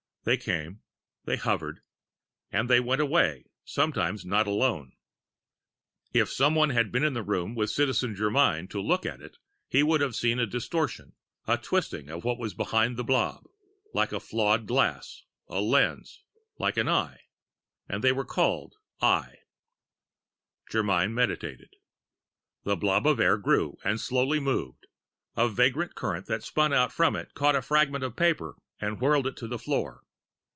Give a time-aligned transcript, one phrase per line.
[0.23, 0.81] They came.
[1.25, 1.79] They hovered.
[2.51, 4.91] And they went away sometimes not alone.
[6.13, 9.37] If someone had been in the room with Citizen Germyn to look at it,
[9.67, 11.13] he would have seen a distortion,
[11.47, 13.45] a twisting of what was behind the blob,
[13.95, 16.21] like flawed glass, a lens,
[16.59, 17.21] like an eye.
[17.89, 19.37] And they were called Eye.
[20.71, 21.77] Germyn meditated.
[22.63, 24.85] The blob of air grew and slowly moved.
[25.35, 29.25] A vagrant current that spun out from it caught a fragment of paper and whirled
[29.25, 30.03] it to the floor.